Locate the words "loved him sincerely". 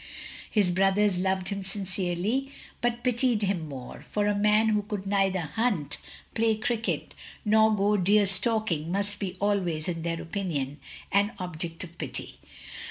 1.19-2.51